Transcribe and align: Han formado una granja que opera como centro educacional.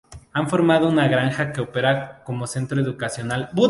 Han 0.33 0.49
formado 0.49 0.87
una 0.89 1.07
granja 1.07 1.53
que 1.53 1.61
opera 1.61 2.23
como 2.23 2.47
centro 2.47 2.81
educacional. 2.81 3.51